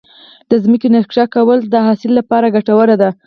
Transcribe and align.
د 0.49 0.51
ځمکې 0.63 0.87
نقشه 0.95 1.23
کول 1.35 1.59
د 1.73 1.75
حاصل 1.85 2.11
لپاره 2.19 2.53
ګټور 2.55 2.89
دي. 3.01 3.09